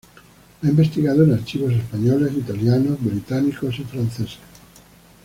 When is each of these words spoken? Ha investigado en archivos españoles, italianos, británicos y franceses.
Ha 0.01 0.65
investigado 0.67 1.23
en 1.25 1.33
archivos 1.33 1.73
españoles, 1.73 2.33
italianos, 2.35 2.97
británicos 3.03 3.77
y 3.77 3.83
franceses. 3.83 4.39